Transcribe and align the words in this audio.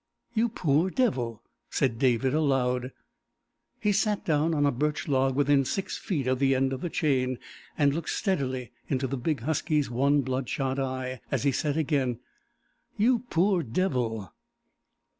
"You 0.33 0.49
poor 0.49 0.89
devil!" 0.89 1.43
said 1.69 1.99
David 1.99 2.33
aloud. 2.33 2.91
He 3.79 3.91
sat 3.91 4.25
down 4.25 4.55
on 4.55 4.65
a 4.65 4.71
birch 4.71 5.07
log 5.07 5.35
within 5.35 5.63
six 5.63 5.95
feet 5.95 6.25
of 6.25 6.39
the 6.39 6.55
end 6.55 6.73
of 6.73 6.81
the 6.81 6.89
chain, 6.89 7.37
and 7.77 7.93
looked 7.93 8.09
steadily 8.09 8.71
into 8.87 9.05
the 9.05 9.15
big 9.15 9.41
husky's 9.41 9.91
one 9.91 10.21
bloodshot 10.21 10.79
eye 10.79 11.21
as 11.29 11.43
he 11.43 11.51
said 11.51 11.77
again: 11.77 12.17
"You 12.97 13.19
poor 13.29 13.61
devil!" 13.61 14.33